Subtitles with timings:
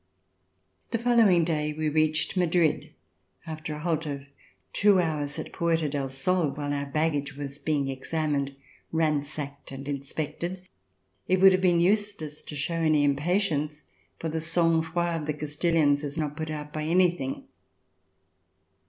[0.89, 2.91] The following day we reached Madrid,
[3.45, 4.23] after a halt of
[4.73, 8.55] two hours at Puerta del Sol, while our baggage was being examined,
[8.91, 10.67] ransacked and inspected.
[11.27, 13.83] It would have been useless to show any impatience
[14.17, 17.43] for the smig froid of the Castilians is not put out by anything.